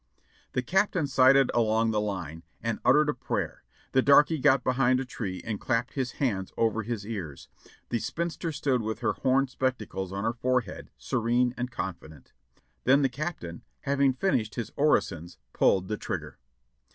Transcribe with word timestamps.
The 0.53 0.63
Captain 0.63 1.05
sighted 1.05 1.51
along 1.53 1.91
the 1.91 2.01
line, 2.01 2.41
and 2.59 2.79
uttered 2.83 3.07
a 3.07 3.13
prayer; 3.13 3.61
the 3.91 4.01
darky 4.01 4.39
got 4.39 4.63
behind 4.63 4.99
a 4.99 5.05
tree 5.05 5.43
and 5.45 5.61
clapped 5.61 5.93
his 5.93 6.13
hands 6.13 6.51
over 6.57 6.81
his 6.81 7.05
ears; 7.05 7.49
the 7.89 7.99
spinster 7.99 8.51
stood 8.51 8.81
with 8.81 9.01
her 9.01 9.13
horn 9.13 9.47
spectacles 9.47 10.11
on 10.11 10.23
her 10.23 10.33
fore 10.33 10.61
head, 10.61 10.89
serene 10.97 11.53
and 11.55 11.69
confident; 11.69 12.31
then 12.83 13.03
the 13.03 13.09
Captain, 13.09 13.61
having 13.81 14.11
finished 14.13 14.55
his 14.55 14.71
orisons, 14.75 15.37
pulled 15.53 15.87
the 15.87 15.97
trigger. 15.97 16.39